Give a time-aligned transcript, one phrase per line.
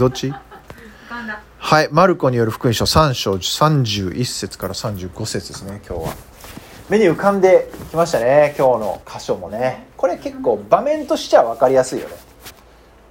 [0.00, 0.32] どっち？
[1.58, 6.14] はいマルコによる福音書3章31節から35節ですね今日は。
[6.88, 9.88] 目に浮かんできましたね今日の箇所もね。
[9.98, 12.14] これ結構場面としては分かりやすいよね。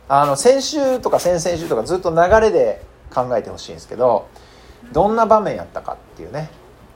[0.07, 2.81] あの先週とか先々週とかずっと流れで
[3.13, 4.27] 考えてほしいんですけど
[4.91, 6.49] どんな場面やったかっていうね。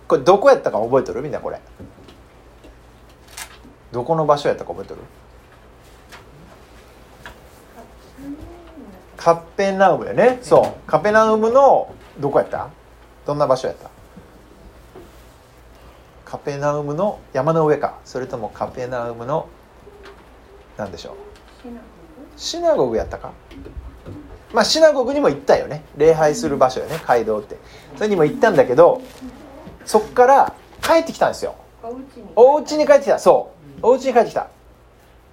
[0.07, 1.21] これどこやったか覚えてる？
[1.21, 1.61] みんなこれ。
[3.91, 5.01] どこの場所やったか覚えてる？
[9.23, 10.39] カペナウムやね。
[10.41, 10.89] そう。
[10.89, 12.69] カペナウムのどこやった？
[13.25, 13.89] どんな場所やった？
[16.25, 17.99] カペナウムの山の上か。
[18.03, 19.47] それともカペナウムの
[20.75, 21.15] 何でしょう？
[22.35, 22.97] シナゴグ。
[22.97, 23.31] やったか？
[24.53, 25.85] まあシナゴグにも行ったよね。
[25.95, 26.99] 礼拝する場所よね。
[27.07, 27.55] 街道って。
[27.95, 29.01] それにも行ったんだけど
[29.85, 31.55] そっから帰ってきたんですよ。
[32.35, 33.19] お家に帰ってきた。
[33.19, 33.87] そう。
[33.87, 34.49] お家に帰ってきた。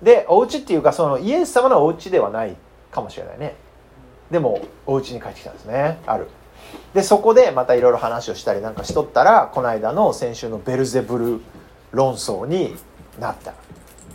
[0.00, 2.56] でお家っていうかそのイエス様のお家ではない
[2.92, 3.56] かもしれないね
[4.30, 5.98] でもお家に帰ってきたんですね。
[6.06, 6.28] ある。
[6.94, 11.40] でそこでまたいろいろ話をしたりなんかしとったらこの間の先週のベルゼブル
[11.92, 12.76] 論争に
[13.18, 13.54] なった。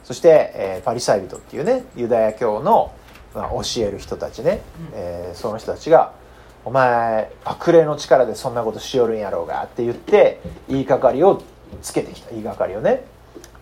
[0.04, 2.94] そして、えー、パリサイ人っていうねユダヤ教の、
[3.34, 4.62] まあ、教える人たちね、
[4.94, 6.14] えー、その人たちが
[6.64, 11.42] 「お前悪霊の力でそんなことしよるんやろうが」って言って言いがかりを
[11.82, 12.30] つけてきた。
[12.30, 13.04] 言いがかりをね。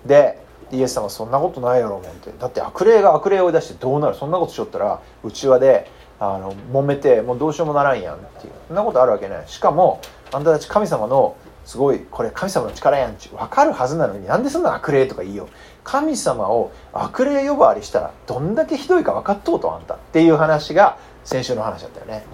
[0.05, 2.31] でイエス様そんなことないやろうもんって。
[2.37, 4.15] だって悪霊が悪霊を追い出してどうなる？
[4.15, 8.53] そんなことしよったらうちわであの揉めてもうどうしようもならんやんっていう。
[8.67, 9.47] そんなことあるわけない。
[9.47, 15.47] しかもあんたたち神様のすごいこれ神様の力やんち分かるはずなのになんでそんな悪霊とか言いよ
[15.83, 22.25] 神様を悪霊呼ばわりしたらどんだけひどいか分かっとうとあんたっていう話が先週の話だったよね。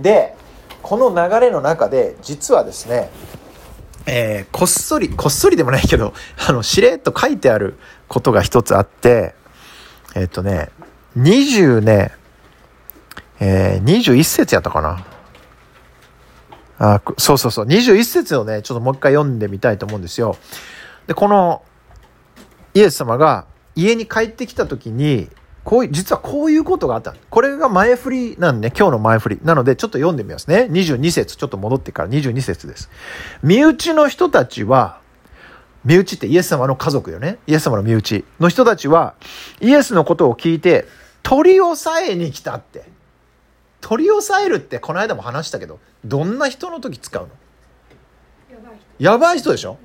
[0.00, 0.36] で
[0.82, 3.10] この流れの中で実はですね
[4.08, 6.14] えー、こっそりこっそりでもないけど
[6.48, 9.34] あのしれっと書いてあることが一つあって
[10.14, 10.70] えっ、ー、とね
[11.16, 12.12] 20ね
[13.40, 15.04] えー、21節やったかな
[16.78, 17.66] あそうそうそう。
[17.66, 20.36] 21節をね、ちょっともう一回読んでみたいと思うんですよ。
[21.06, 21.62] で、この、
[22.74, 25.28] イエス様が家に帰ってきた時に、
[25.64, 27.14] こういう、実はこういうことがあった。
[27.30, 29.40] これが前振りなんで、ね、今日の前振り。
[29.42, 30.68] なので、ちょっと読んでみますね。
[30.70, 32.90] 22節、ちょっと戻ってから22節です。
[33.42, 35.00] 身内の人たちは、
[35.84, 37.38] 身内ってイエス様の家族よね。
[37.46, 39.14] イエス様の身内の人たちは、
[39.60, 40.86] イエスのことを聞いて、
[41.22, 42.95] 取り押さえに来たって。
[43.80, 47.30] 取り押さえるってこの間も話したけどどんな人の時使うの？
[48.98, 49.52] やばい人。
[49.52, 49.78] でしょ、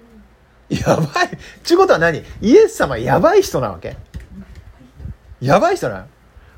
[0.69, 1.37] うん、やばい。
[1.63, 2.23] ちゅうことは何？
[2.41, 3.97] イエス様やばい人なわけ？
[5.41, 6.07] やばい人な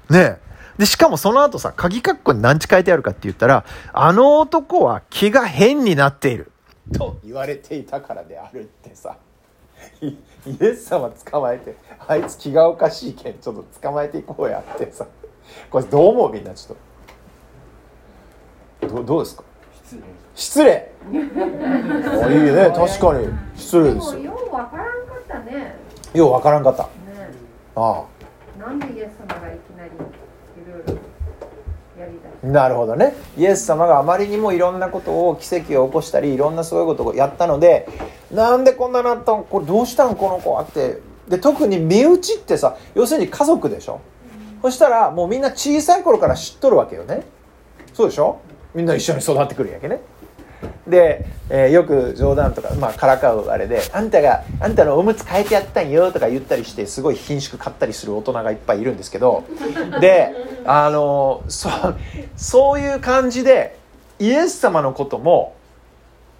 [0.09, 0.17] の？
[0.17, 0.37] ね
[0.77, 6.51] でしかもその後さ鍵括弧に何ち書いてあるかって言ったらあの男は気が変になっている。
[6.93, 9.17] と言われていたからであるってさ。
[10.01, 10.15] イ
[10.61, 11.75] エス様捕まえて
[12.07, 15.05] あいつ気がおかしいけんちょっと捕まえていこうやってさ。
[15.69, 16.33] これどう思う？
[16.33, 16.92] みんなちょっと。
[18.87, 19.43] どどうですか？
[20.35, 20.91] 失礼。
[21.11, 22.71] いい ね。
[22.75, 23.27] 確かに。
[23.55, 24.19] 失礼ですよ。
[24.19, 25.75] ようわからんかったね。
[26.13, 26.89] ようわからんかった、ね、
[27.75, 28.03] ああ。
[28.59, 31.01] なんでイエス様がいきなりいろいろ
[31.99, 33.13] やりだなるほどね。
[33.37, 37.87] イエス様があまりにもいろんなことを奇跡を起こしたりいろんなそういうことをやったので
[38.31, 39.43] なんでこんななったん？
[39.43, 40.99] これどうしたんこの子はって。
[41.27, 44.01] で特に身内ってさ要するに家族でしょ、
[44.55, 47.23] うん、そしたらもうみんな小さい頃から知っとるわけよね。
[47.93, 48.39] そうでしょ？
[48.73, 49.99] みんな一緒に育ってくるやけね。
[50.87, 59.43] で、えー、よく冗談とか、まあ、からかうあれで「あんたがあんたのおむつ変えてやったんよ」とか言ったりしてすごい貧縮買ったりする大人がいっぱいいるんですけど
[59.99, 60.33] で
[60.65, 61.69] あのそ
[62.37, 63.77] そういう感じで
[64.19, 65.53] イエス様のことも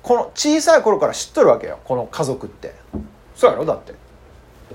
[0.03, 1.79] この小さい頃から知っとるわけよ。
[1.85, 2.73] この家族って。
[3.35, 3.65] そうやろ？
[3.65, 3.93] だって。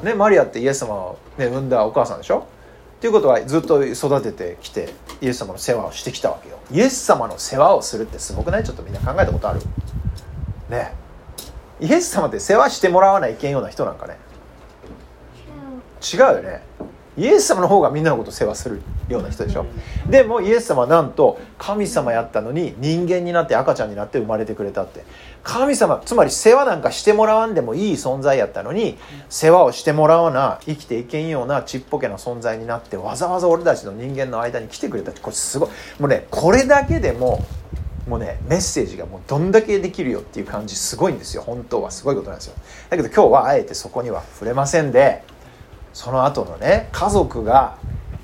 [0.02, 2.44] ねマリアってイエス様を、ね、産んだお母さんでしょ？
[2.98, 6.58] っていうことはずっと育ててきてイエス様の世話をしてきたわけよ。
[6.72, 8.64] イエス様の世話をするってすごくない？
[8.64, 9.60] ちょっとみんな考えたことある？
[10.68, 10.94] ね。
[11.80, 14.16] イエス様って世話してもらわないけんような人なんかね。
[16.12, 16.20] 違う。
[16.20, 16.62] よね
[17.18, 19.66] イエス様の方がみんなのこと世話するような人でしょ。
[20.08, 25.04] でもイエス様はなんと神様やったのに人間になって赤ちゃんになって生まれてくれたって。
[25.42, 28.98] 神様つまり世話なんかしてもらわんでもいい存在やったのに
[29.28, 35.20] 世話をしてもらわな生きていけんようなちっぽけな存在になってわざわざ俺たちの人間の間に来てくれたって。
[35.20, 35.68] これすごい。
[35.98, 37.44] もうねこれだけでも
[38.06, 41.42] もうねメッセージがもうどんだけできるよっていう感じすごいんですよ。
[41.42, 41.90] 本当は。
[41.90, 42.54] すごいことなんですよ。
[42.90, 45.22] だけど今日はあえてそこには触れませんで
[45.92, 47.76] その後のね家族が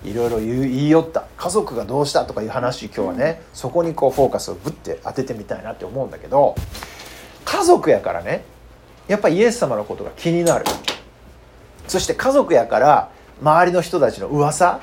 [0.05, 1.25] いろいろ言い寄った。
[1.37, 6.55] 家族がどうしたとかいう話今日はねそこにこうフォーカスをぶって当ててみたいなって思うんだけど
[7.45, 8.45] 家族やからね
[9.09, 10.65] やっぱりイエス様のことが気になる。
[11.89, 13.11] そして家族やから
[13.43, 14.81] 周りの人たちの噂。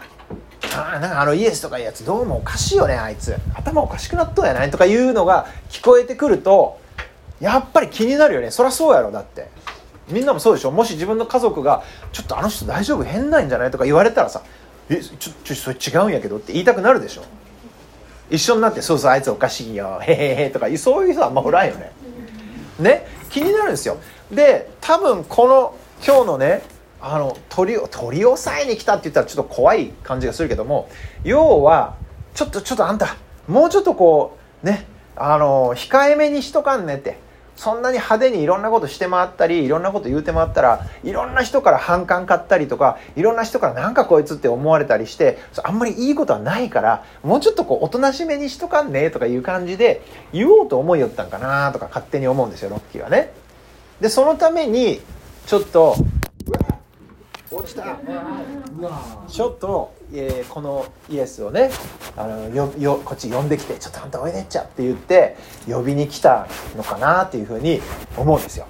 [0.74, 3.36] あなんかあのイエスとかいうやつどうもおかしいよねあいつ。
[3.56, 6.80] 頭おかしくなっとんやないとかいうのが聞こえてくると
[7.40, 8.52] やっぱり気になるよね。
[8.52, 9.50] そりゃそうやろだって
[10.12, 10.72] みんなもそうでしょ。
[10.72, 13.04] もし自分の家族が「ちょっとあの人大丈夫？
[13.04, 14.42] 変なんじゃない?」とか言われたらさ
[14.90, 17.24] 「えちょちょそれ違うんやけど」って言いたくなるでしょ。
[18.30, 20.00] 一緒になって「そうそうあいつおかしいよ。
[20.02, 21.92] へへへ」とかそういう人はあんまおらんよね。
[22.80, 23.08] ね？
[23.30, 23.98] 気になるんですよ。
[24.32, 25.76] で多分この
[26.06, 26.64] 今日のね
[27.02, 30.90] あの鳥を鳥をさえに来たって言ったらちょっと怖い感じがするけども
[31.24, 31.96] 要は
[32.34, 33.16] ちょっとちょっとあんた
[33.48, 34.86] もうちょっとこうね
[35.16, 37.18] あの控えめにしとかんねって。
[37.62, 50.02] そんなに派手にいろんなことして回ったりいろんなこと言うて回ったらいろんな人から反感買ったりとかいろんな人からなんかこいつって思われたりしてあんまりいいことはないからもうちょっとこうおとなしめにしとかんねとかいう感じで
[50.34, 53.32] 言おうと思いよったんかなとか勝手に思うんですよロッキーはね。
[54.00, 55.00] でそのために
[55.46, 55.96] ちょっと
[57.52, 57.98] 落ちた。
[59.28, 61.70] ちょっと、えー、このイエスをね
[62.16, 65.36] あのよよこっち呼んできて「ちょっとあんたおいでっちゃ」って言って
[65.68, 67.82] 呼びに来たのかなっていうふうに
[68.16, 68.68] 思うんですよ。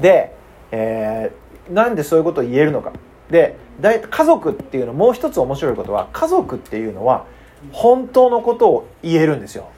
[0.00, 0.34] で、
[0.72, 2.92] えー、なんでそういうことを言えるのか。
[3.30, 7.26] で家族っていうのもう一つ面白いことは家族っていうのは
[7.70, 9.68] 本当のことを言えるんですよ。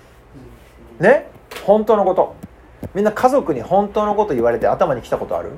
[0.98, 1.28] ね？
[1.66, 2.34] 本当のこと。
[2.94, 5.50] みんな家族に本当のこと言われて頭に来たことある？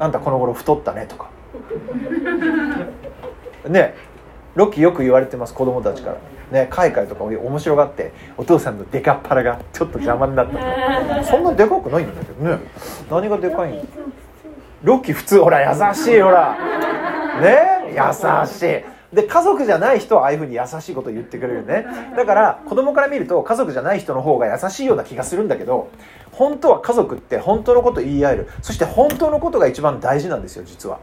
[0.00, 1.30] あんたこの頃太ったねとか。
[3.68, 3.94] ね
[4.54, 6.16] ロッキーよく言われてます子供たちから。
[6.50, 10.58] ね海外とか面白がってお父さんのデカっ腹がちょっと邪魔になった。
[11.24, 12.58] そんなでかくないんだけどね。
[13.10, 13.88] 何がでかいん
[14.82, 16.56] ロッキー普通ほら優しいほら。
[17.42, 18.84] ね優しい。
[19.14, 21.86] で家族じゃない人はああいうふうに優しいこと言ってくれるね。
[22.16, 25.88] だから子供から見ると家族じゃない人の方が優しいような気がするんだけど
[26.32, 28.48] 本当は家族って本当のこと言い合える。
[28.62, 30.98] そして本当のことが一番大事なんですよ実は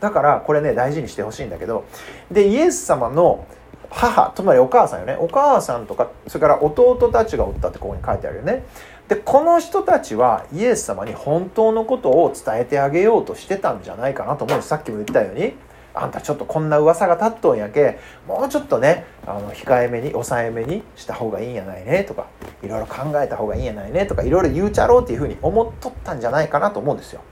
[0.00, 1.84] だからこれね大事にしてほしいんだけど
[2.30, 3.46] でイエス様の
[3.90, 8.64] 母つまりお母さんよねお母さんとかそれから弟たちがおったってここに書いてあるよね。
[9.08, 14.56] でこの人たちはイエス様に本当のことを伝えてあげようとしてたんじゃないかなと思う。
[14.56, 15.54] んですさっきも言ったように
[15.94, 22.26] あんたちょっとこんな噂が立っとんやけもうちょっとねあの控えめに抑えめにした方がいいんやないねとか
[22.62, 27.22] いろいろ考えた方がいいんやないねとかいろいろ言うちゃろうっていうふうに思っとったんじゃないかなと思うんですよ。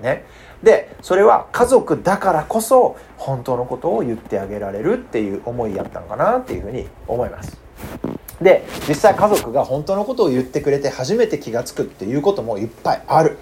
[0.00, 0.24] ね、
[0.62, 7.56] でそれは家族だからこそ本当のことを言ってあげられるっていう思いやったのかなっていうふうに思います。
[8.40, 13.38] で実際家族が本当のことを言ってくれて初めて気が付くっていうこともいっぱいある。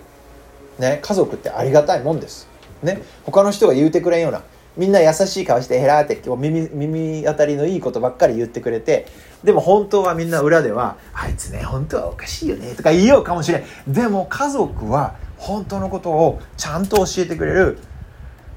[0.78, 2.48] ね、家族ってありがたいもんです。
[2.82, 4.42] ね、他の人が言うてくれんような
[4.76, 9.06] みんな優しい顔してヘラーって耳耳当たりのいいことばっかり言ってくれて
[9.44, 17.78] でも本当はみんな裏では「あいつね本当はおかしいよね」とか言いようかもしれんでも家族は本当のことをちゃんと教えてくれる。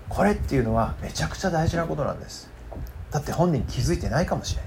[0.07, 2.47] これっていうのはめちゃくちゃ大事なことなんです。
[3.09, 4.65] だって本人気づいてないかもしれん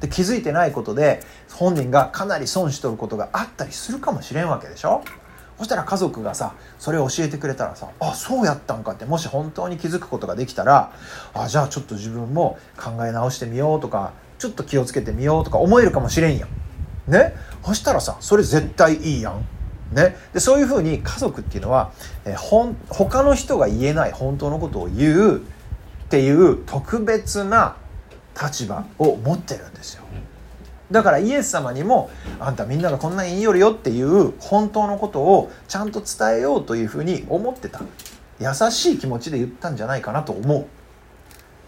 [0.00, 1.20] で気づいてないことで
[1.52, 5.02] 本人がかなり損しとることがあったりするかもしれんわけでしょ。
[5.58, 10.92] そしたら家族がさそれを教えてくれたらさあそうやったんかってもし本当に気づくことができたら
[11.34, 17.12] あじゃあちょっと自分も考え直してみようとかちょっと気をつけてみようとか思えるかもしれんやん。
[17.12, 17.34] ね？
[17.64, 19.44] そしたらさそれ絶対いいやん。
[19.92, 21.92] ね、でそういうふうに家族っていうのは、
[22.24, 25.40] えほん他の人が言えない本当のことを言うっ
[26.08, 27.76] ていう特別な
[28.40, 30.02] 立場を持ってるんですよ。
[30.90, 37.80] だからイエス様にもあんたみんながこんなに言いよるよっていう本当のことをちゃんと伝えようというふうに思ってた。
[38.38, 40.66] 優しい気持ちで言ったんじゃないかなと思う。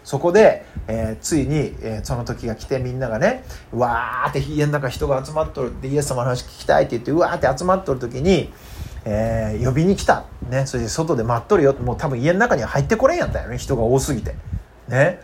[0.09, 5.69] そこで、えー、ついに、えー、その時が来てみんながねわーって家の中人が集まっとる。
[5.69, 8.51] ってイエス様の話聞きたいって言ってうわーって集まっとる時に、
[9.05, 11.75] えー、呼びに来た、ね、それで外で待っとるよ。
[11.75, 13.59] もう多分家の中には入ってこれんやったよね。
[13.59, 14.33] 人が多すぎて。
[14.87, 15.19] ね。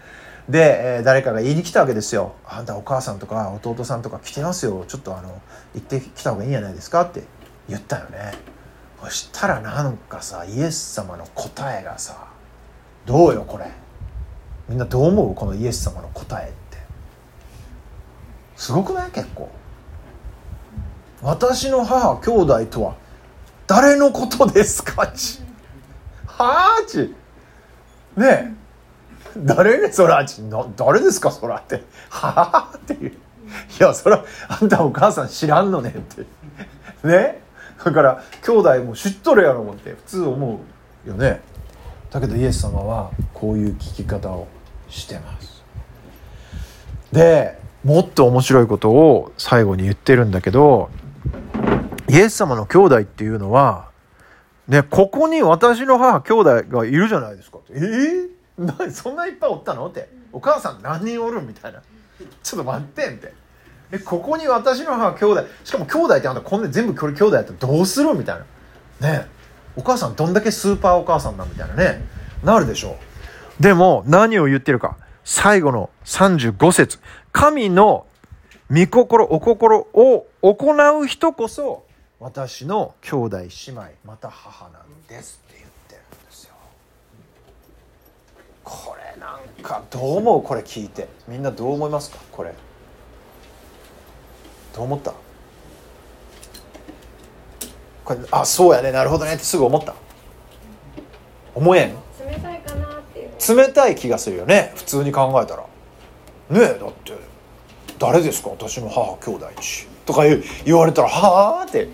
[0.47, 4.85] で、えー、誰かが言いに来たわけですよ「あんたお母さんとか弟さんとか来てますよ。
[4.87, 5.41] ちょっとあの
[5.73, 7.23] 行ってきた方がいいんじゃないですか」って
[7.67, 8.33] 言ったよね。
[9.01, 12.27] そしたらなんかさイエス様の答えがさ
[13.07, 13.65] どうよこれ。
[14.67, 16.77] みんなどう思うこのイエス様の答えって。
[18.55, 19.11] すごくない？
[19.11, 19.49] 結構。
[21.21, 22.95] 私の母兄弟とは
[23.67, 25.07] 誰のことですか？
[25.07, 25.41] ち。
[26.25, 27.13] はあち。
[28.17, 28.51] ねえ。
[29.37, 29.91] 誰ね？
[29.91, 31.31] そらな誰ですか？
[31.31, 31.83] そらって。
[32.09, 33.09] はあっていう。
[33.09, 33.13] い
[33.79, 36.25] やそらあんたお母さん知らんのねって。
[37.07, 37.41] ね？
[37.83, 40.59] だから兄弟も知っとるやろ思って普通思
[41.05, 41.41] うよね。
[42.09, 44.47] だけどイエス様はこういう聞き方を
[44.89, 45.63] してます。
[47.11, 50.89] でもっと面白いことを最後に言ってるんだけど
[52.09, 53.89] イエス様の兄弟っていうのは
[54.67, 57.59] ねここに私の母兄弟がいるじゃないですか。
[57.71, 59.85] ええーそんないっぱいおったの？
[59.87, 60.07] って。
[60.31, 61.41] お母さん何人おる？
[61.41, 61.81] みたいな。
[62.41, 63.33] ちょっと待ってんって。
[63.91, 68.13] えここに私の母兄弟しかも兄弟ってあんたこんな全部兄弟やったらどうする？
[68.13, 68.39] みたい
[69.01, 69.09] な。
[69.09, 69.27] ね。
[69.75, 72.01] お母さんどんだけスーパーお母さんだみたいなね。
[72.45, 72.91] なるでしょ。
[72.91, 72.95] う
[73.59, 74.97] でも何を言ってるか。
[75.23, 76.99] 最後の35節。
[77.31, 78.05] 神の
[78.69, 81.85] 御心お心を行う人こそ
[82.19, 86.55] 私の兄弟姉妹また母なんですって言ってるんですよ。
[88.63, 90.43] これなんかどう思う？
[90.43, 91.07] これ聞いて。
[91.27, 92.17] みんなどう思いますか？
[92.31, 92.53] これ。
[94.73, 95.13] どう思った？
[98.03, 98.91] これあそうやね。
[98.91, 99.35] なるほどね。
[99.35, 99.95] ってすぐ思った。
[101.53, 102.94] 思えん冷たいかな。
[103.47, 104.71] 冷たい気がするよね。
[104.75, 105.63] 普通に考えたら。
[106.49, 107.13] ねえだって
[107.97, 108.49] 誰ですか？
[108.49, 111.87] 私の母兄弟ちとか言言われたら「はあ?」って。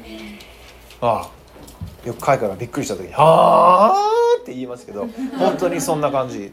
[1.02, 2.08] ああ。
[2.08, 5.08] よく海外がびっくりした時に「はあ?」って言いますけど
[5.38, 6.52] 本当にそんな感じ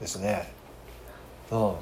[0.00, 0.52] ですね。
[1.50, 1.72] うん。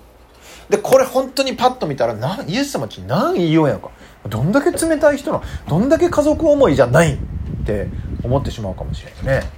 [0.69, 3.91] でこれ本当にパッと見たらなイエス様ち何言いようやんか。
[4.29, 5.43] どんだけ冷たい人の？
[5.69, 7.19] どんだけ家族思いじゃないっ
[7.65, 7.89] て
[8.23, 9.51] 思ってしまうかもしれないね。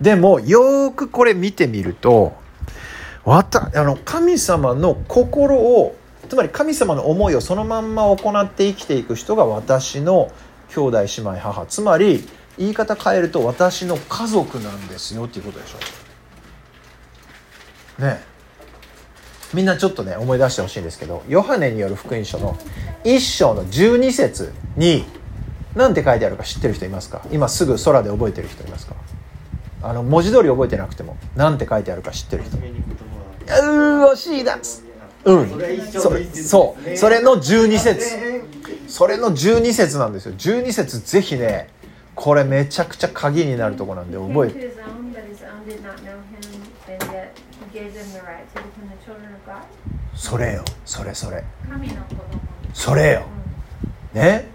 [0.00, 2.32] でもよくこれ見てみると
[3.24, 5.96] わたあの神様の心を
[6.28, 10.30] つまり神様の思いをそのまんま行って生きていく人が私の
[10.74, 12.26] 兄弟姉妹母つまり
[12.58, 18.02] 言い方変えると私の家族なんですよっていうことでしょ。
[18.02, 18.22] ね。
[19.52, 22.56] みんなちょっとね思い出してほしいんですけどヨハネによる福音書の
[23.04, 25.04] 1章の12節に
[25.76, 27.22] 何て書いてあるか知ってる人いますか？
[27.30, 28.94] 今すぐ空で覚えてる人いますか？
[29.86, 32.56] あの文字通り覚えてなくても何て書いてあるか知ってる人。
[32.56, 34.58] うー惜しいだ
[35.24, 35.50] うん。
[35.92, 36.96] そそう。
[36.96, 38.44] それの12節。
[38.88, 40.34] それの12節なんですよ。
[40.34, 41.68] 12節ぜひね
[42.14, 44.74] これめちゃくちゃ鍵になるとこなんで覚えて.
[50.14, 50.64] それよ。
[50.84, 51.44] それそれ。
[52.72, 53.22] それよ。
[54.14, 54.48] ね？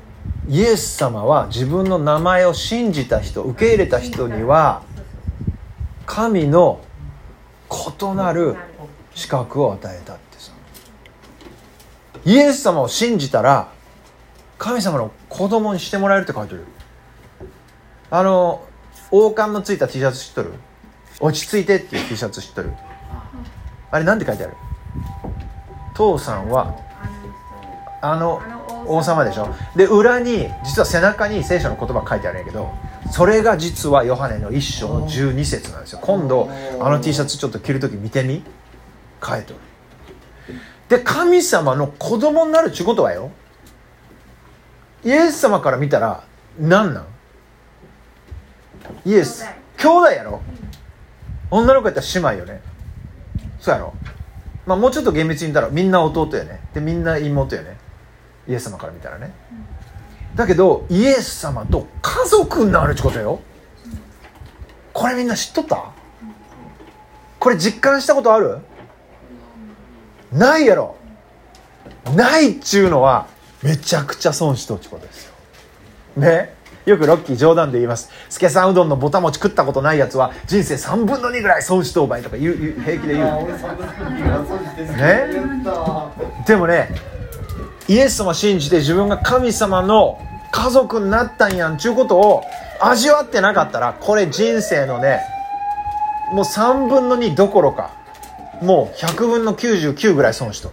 [0.47, 4.81] イエス様は自分の名前を信じた人受け入れた人には
[6.09, 6.81] 神の
[7.69, 8.55] 異なる
[9.13, 10.51] 資格を与えたってさ。
[12.25, 13.71] イエス様を信じたら
[14.57, 16.65] 神様の子供にしてもらえるって書いてる。
[18.09, 18.65] あの
[19.11, 20.53] 王冠のついた T シャツ知っとる？
[21.19, 22.73] 落ち着いてっていう T シャツ知っとる？
[23.91, 24.55] あれなんて書いてある？
[25.93, 26.75] 父さんは
[28.01, 28.41] あの
[28.87, 29.47] 王様でしょ？
[29.75, 32.73] で裏に実は背中に聖書の言葉書いてあるんやけど
[33.11, 35.99] それが実はヨハネの一章の12節なんですよ。
[36.01, 36.49] 今度
[36.79, 38.43] あの T シャツちょっと着る時見てみ。
[39.21, 39.61] 書いておる。
[40.87, 43.31] で神様の子供になるちゅうことはよ。
[45.03, 46.23] イエス様から見たら
[46.59, 47.05] 何なん？
[49.05, 49.45] イエス。
[49.77, 50.41] 兄弟やろ？
[51.51, 52.61] 女の子やったら姉妹よね。
[53.59, 53.93] そうやろ？
[54.65, 56.61] まあもうちょっと厳密に言ったらみんな弟やね。
[56.73, 57.77] でみんな妹やね。
[58.47, 59.33] イエス様から見たらね。
[60.35, 63.41] だけどイエス様と家族になるってことよ。
[64.93, 65.91] これみんな知っとった？
[67.39, 68.59] これ実感したことある？
[70.31, 70.95] ないやろ。
[72.15, 73.27] ないっちゅうのは
[73.63, 75.33] めちゃくちゃ損しとっちことですよ。
[76.17, 76.53] ね？
[76.85, 78.09] よくロッキー冗談で言います。
[78.29, 83.27] スケさんうどんのぼたもち食ったことないやつは人生3分の2ぐらい損しとうばいとか言う平気で言う。
[84.97, 85.27] ね？
[86.47, 86.89] でもね
[87.89, 90.19] イエス様信じて自分が神様の
[90.51, 92.43] 家族になったんやんちゅうことを
[92.79, 95.21] 味わってなかったらこれ人生のね
[96.31, 97.91] もう3分の2どころか
[98.61, 100.71] もう100分の99ぐらい損しと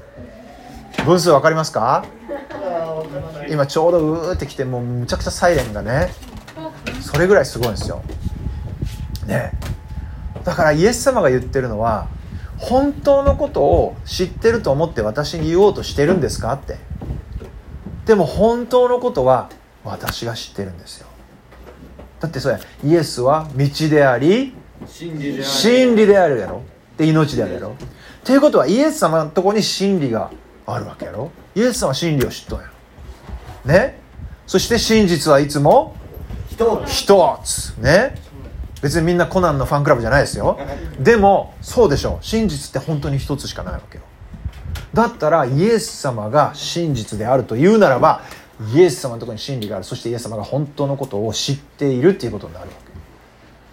[1.06, 2.04] 分数分かりますか？
[3.48, 6.10] 今ちょうどうーってきてもうむちゃくちゃサイレンがね
[7.00, 8.02] それぐらいすごいんですよ。
[9.26, 9.52] ね。
[10.44, 12.08] だからイエス様が言ってるのは
[12.58, 16.52] 本当のことを知ってると思って私に言おうとしてるんですか？
[16.52, 16.76] って。
[18.06, 19.50] でも本当のことは
[19.84, 21.06] 私が知ってるんですよ。
[22.20, 24.54] だってそれイエスは道であり
[24.86, 26.62] 真理である真理であるやろ。
[26.96, 27.70] で命であるやろ。
[27.70, 27.72] っ
[28.24, 30.30] ていうことはイエス様のとこに真理が
[30.66, 31.30] あるわけやろ。
[31.54, 32.66] イエス様は真理を知っとんや。
[33.64, 34.00] ろね？
[34.46, 35.96] そして真実はいつも
[36.48, 37.76] 人一つ。
[37.78, 38.14] ね？
[38.82, 40.58] 別にみんなコナンのファンクラブじゃないですよ。
[41.00, 44.04] でもそうでしょ真実って本当に一つしかないわけよ
[44.96, 48.22] だったらイエス様が真実であるというならば
[48.74, 49.84] イエス様のところに真理がある。
[49.84, 52.86] そしてイエス様が本当のことを知っているっていうことになるわけ。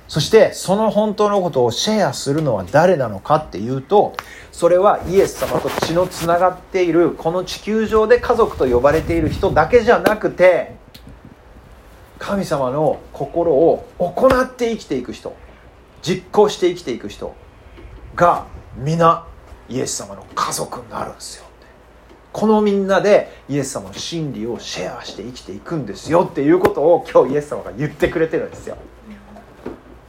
[0.09, 4.17] そしてその本当のことをシェアするのは誰なのかっていうと
[4.51, 10.75] それはイエス様と血のつながっているこの地球上で家族と呼ばれている人だけじゃなくて
[12.19, 15.35] 神様の心を行って生きていく人
[16.01, 17.33] 実行して生きていく人
[18.15, 19.25] が皆
[19.69, 21.45] イエス様の家族になるんですよ。
[22.31, 26.27] このみんなでイエス様の真理をシェアして生きていくんですよ。
[26.29, 28.77] っていうことを今日イエス様が言ってくれてるんですよ。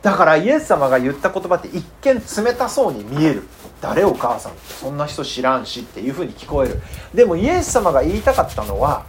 [0.01, 3.43] だからイエス様が言った言葉って一見冷たそうに見える。
[3.81, 4.53] 誰お母さん？
[4.53, 5.81] ってそんな人知らんし。
[5.81, 6.81] っていうふうに聞こえる。
[7.13, 9.05] でもイエス様が言いたかったのは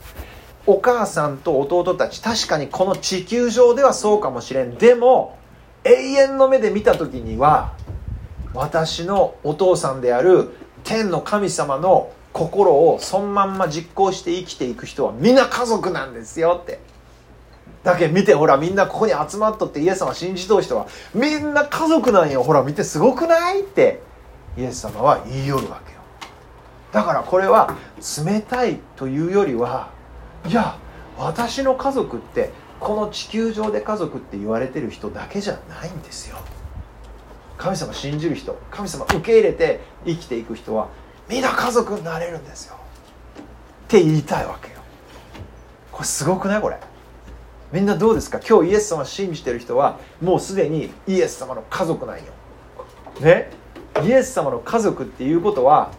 [0.66, 4.76] お母さんと弟たち確かにこの地球上ではそうかもしれん。
[4.76, 5.38] でも
[5.86, 7.74] 永遠の目で見た時には
[8.56, 10.52] 私のお父さんである
[10.84, 16.80] 天の神様の心をそのまんま実行して生きていく人はみんな家族なんですよって。
[17.84, 22.44] だけ見てほらみんなここに集まっとってイエス様信じとう人はみんな家族なんよ。
[22.44, 24.02] ほら見てすごくないって。
[24.58, 26.00] イエス様は言いよるわけよ。
[26.92, 27.76] だからこれは
[28.26, 29.90] 冷たいというよりは
[30.48, 30.78] いや
[31.18, 36.38] 私の家族ってこの地球上で家族って言われてる人だけじゃないんですよ。
[37.58, 40.90] 神様信じる人神様受け入れて生きていく人は
[41.30, 42.76] みんな家族になれるんですよ。
[42.76, 44.80] って言いたいわけよ。
[45.92, 46.62] これすごくない？
[46.62, 46.78] これ。
[47.72, 48.40] みんなどうですか？
[48.40, 52.24] 今日イエス様信じてる人はもうすでにイエス様の家族なんよ。
[53.22, 53.50] ね？
[54.04, 55.92] イエス様の家族っていうことは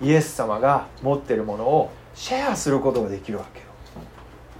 [0.00, 3.66] イエス様が持ってるものをシェアすることができるわけよ。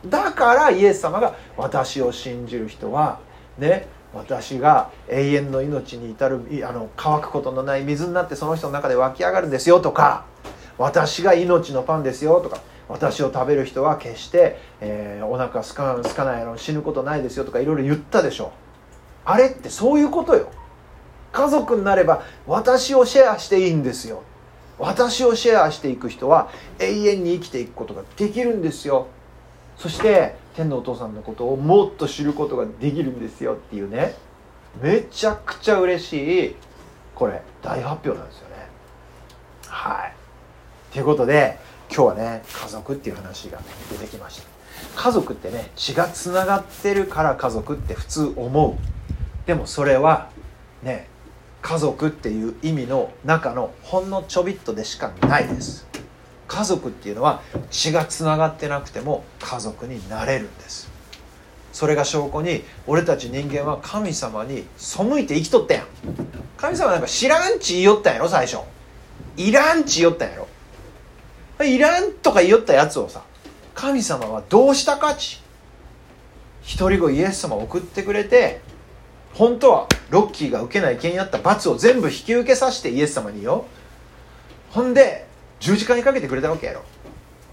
[0.07, 3.21] だからイエス様が私を信じる人は
[3.59, 3.89] ね？
[4.15, 10.27] 私が永遠の命に至るあの乾くことのない水になってその人の中で湧き上がるんですよとか
[10.79, 18.47] 私が命のパンですよとか私を食べる人は決して、えー、お腹すかすかないの死ぬことないですよとかいろいろ言ったでしょ。
[18.47, 18.51] う
[19.25, 20.51] あれってそういうことよ。
[21.33, 24.23] 家族になれば私をシェアしていいんですよ。
[24.79, 29.07] 私をシェアしていく人は永遠に生きていくことができるんですよ。
[29.79, 34.15] そして天のお父さんのことをもっと知ることができるんですよっていうね。
[34.83, 36.57] めちゃくちゃ嬉しい
[37.15, 38.69] これ大発表なんですよね。
[39.67, 40.13] はい。
[40.93, 41.59] ということで
[41.95, 43.59] 今日はね家族っていう話が
[43.91, 44.49] 出てきました。
[44.97, 49.47] 家族ってね血がつながってるから家族って普通思う。
[49.47, 50.31] でもそれは
[50.83, 51.09] ね
[51.61, 55.87] 家族っていう意味の中のほんのちょびっとでしかないです。
[56.53, 60.91] 家族っていうのは血がつながってなくても家族になれるんです。
[61.73, 65.87] それが証拠に俺たち人間は神様に背いて生きとったやん。
[66.59, 68.59] 神様なんか知らんち言いよったんやろ最初。
[69.39, 70.37] いらんち言いよったんや
[71.59, 71.65] ろ。
[71.65, 73.23] いらんとか言いよったやつをさ
[73.75, 75.41] 神様はどうしたかち。
[76.61, 78.61] 一人子イエス様を送ってくれて
[79.33, 83.65] 本当はロッキーが受けない件やった罰を全部引き受けさせてイエス様によ。
[84.69, 85.32] ほんで
[85.63, 86.83] 十字架にかけてくれたわけやろ。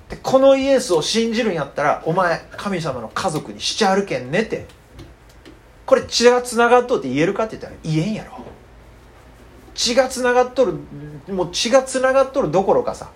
[0.10, 4.66] でこのイエスを信じるんやったらお前神様の家族にしちゃるけんねって。
[5.86, 8.44] これ血がつながっとって言えるかって言ったら言えんやろ。
[9.76, 10.74] 血がつながっとる
[11.32, 13.12] もう血がつながっとるどころかさ。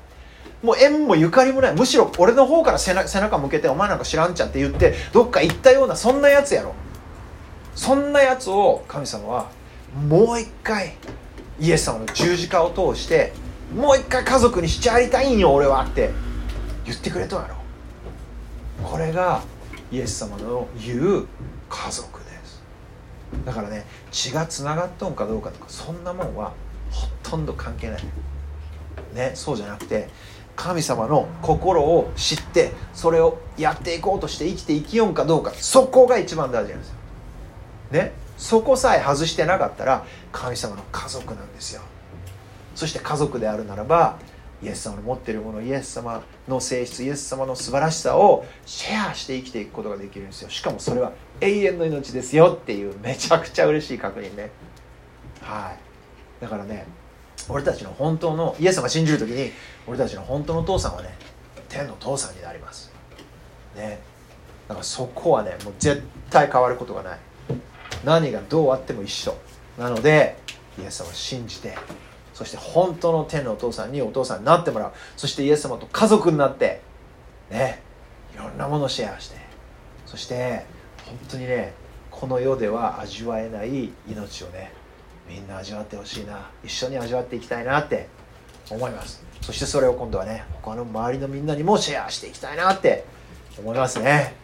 [0.62, 1.76] もう縁もゆかりもない。
[1.76, 6.76] むしろ俺の方から背中向けてお前なんか知らんちゃって言ってどっか行ったようなそんなやつやろ。
[7.76, 9.50] そんなやつを神様は
[10.08, 10.94] もう一回
[11.60, 13.34] イエス様の十字架を通して
[13.76, 16.12] もう一回家族にしちゃいたいんよ俺はって。
[16.86, 17.56] 言ってくれとやろ。
[18.84, 19.42] これが
[19.92, 21.28] イエス様の言う
[21.70, 22.62] 家族です。
[23.46, 26.54] だからね血がつながっとんかどうかとかそんなもんは
[26.92, 28.04] ほとんど関係ない。
[29.14, 30.10] ねそうじゃなくて
[30.56, 36.96] 神様の心を知ってそれをやっていこうとして生きて生きよんかどうかそこが一番大事なんですよ。
[37.92, 41.82] ねそこさえ外してなかったら神様の家族なんですよ。
[42.76, 44.18] そして家族であるならば
[44.62, 50.50] イエス様の持っているものイエス様の性質イエス様の素晴らしさをシェアして生きていくことができるんですよ。
[50.50, 54.52] しかもそれは永遠の命ですよっていうめちゃくちゃ嬉しい確認ね。
[55.42, 55.76] は
[56.40, 56.42] い。
[56.42, 56.86] だからね
[57.50, 59.52] 俺たちの本当のイエス様信じる時に
[59.86, 61.14] 俺たちの本当の父さんはね
[61.68, 62.92] 天の父さんになります。
[63.76, 64.00] ね。
[64.70, 67.20] だからそこはねもう絶対変わることがない。
[68.06, 69.36] 何がどうあっても一緒。
[69.78, 70.38] なので
[70.80, 71.76] イエス様を信じて
[72.34, 74.91] そして本当の天のお父さんにお父さんになってもらう。
[75.15, 76.82] そしてイエス様と家族になって
[77.52, 77.82] ね
[78.34, 79.38] いろんなものをシェアして。
[80.06, 80.65] そして
[81.06, 81.74] 本当にね
[82.12, 84.72] この世では味わえない命をね
[85.28, 86.50] みんな味わってほしいな。
[86.63, 88.08] 一緒に味わっていきたいなって
[88.69, 89.24] 思います。
[89.41, 93.06] そしてそれを今度はね他の周りのみんなにもシェアしていきたいなって
[93.58, 94.43] 思いますね。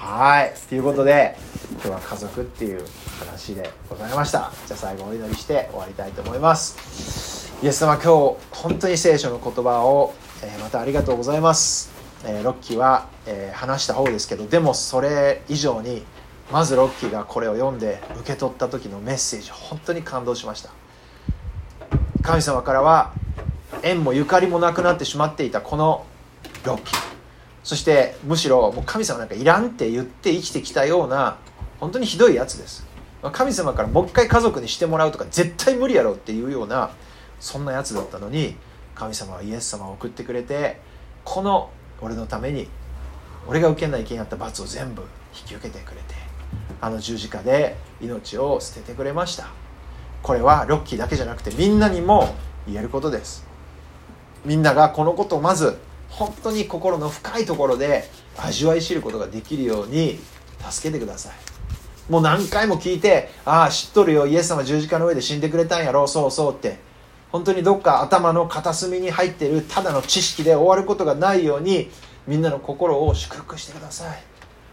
[0.00, 0.54] はい。
[0.68, 1.36] ということで
[1.72, 2.84] 今日は家族っていう
[3.18, 4.52] 話でございました。
[4.66, 7.52] じゃあ最後お祈りして終わりたいと思います。
[7.62, 11.90] イエス様今日本当に聖書の言葉を、えー、またありがとうございます、
[12.24, 16.04] えー、ロッキーは、えー、話した方ですけどでもそれ以上に
[16.52, 20.70] まずロッキーがこれを読んで受け取った時のメッセージ本当に感動しました。
[22.22, 23.12] 神様からは
[23.82, 26.06] 縁もゆかりもなくなってしまっていたこの
[26.64, 27.07] ロッキー。
[27.68, 31.36] そしてむしろもう神様なんかいらんって言って生きてきたような
[31.80, 32.86] 本当にひどいやつです。
[33.30, 36.92] 神様からもう一回家族にしてもらうとか絶対無理やろっていうような
[37.40, 38.56] そんなやつだったのに
[38.94, 40.80] 神様はイエス様を送ってくれて
[41.26, 41.68] この
[42.00, 42.68] 俺のために
[43.46, 45.02] 俺が受けないけんやった罰を全部
[45.38, 46.14] 引き受けてくれて
[46.80, 49.50] あの十字架で命を捨ててくれました。
[50.22, 52.34] これはロッキーだけじゃなくてみんなにも
[52.66, 53.46] 言えることです。
[54.46, 55.76] みんながこのことをまず
[56.18, 60.18] 本当に心の深いところで味わい知ることができるように
[60.68, 61.32] 助けてください。
[62.10, 66.78] もう何回も聞いてああ知っとるよイエス様十字架の上で死んでくれたんやろそうそうって。
[67.30, 71.90] 本当にどっか頭の片隅に入ってるただの知識で終わることがないように
[72.26, 74.22] みんなの心を祝福してください。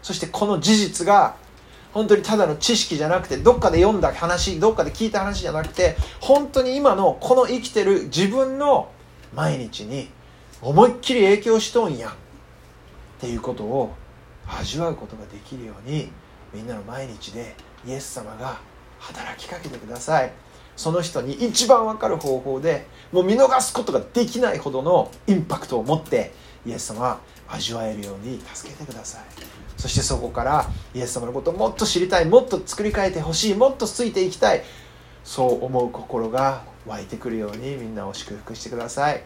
[0.02, 1.36] そしてこの事実が
[1.92, 8.90] 本当にただの知識じゃなくてどっかで読んだ話どっかで聞いた話じゃなくて本当に今のこの生きてる自分の
[9.34, 10.08] 毎日に
[10.62, 12.12] 思いっきり影響しとんやっ
[13.20, 13.94] ていうことを
[14.46, 16.10] 味わうことができるように
[16.54, 17.54] みんなの毎日で
[17.86, 18.58] イエス様が
[18.98, 20.32] 働きかけてください。
[20.76, 26.32] その人に一番分かる方法でもう見逃すことができないほどのインパクトを持って
[26.66, 29.22] イエス様は味わえるように助けてください。
[29.78, 34.62] そしてそこからイエス様のことをもっと知りたいもっと作り変えてほしいもっとついていきたい
[35.24, 39.22] そう思う心が湧いてくるようにみんなを祝福してください。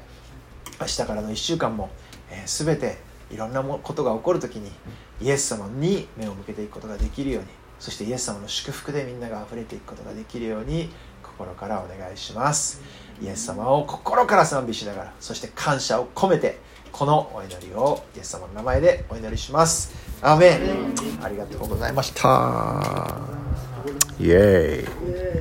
[0.80, 1.90] 明日からの1週間も、
[2.30, 2.98] えー、全て
[3.30, 4.72] いろんなことが起こる時に
[5.20, 10.90] イエス様に目を向けていくことができるようにそしてイエス様の祝福でみんなが溢れていくことができるように
[11.22, 12.82] 心からお願いします。
[13.22, 16.58] イエス様を心から賛美しながらそして感謝を込めて
[16.92, 19.92] このお祈りをイエス様の名前でお祈りします。
[20.22, 20.94] アメン。
[21.22, 23.16] ありがとうございました。
[24.18, 25.40] イエーイ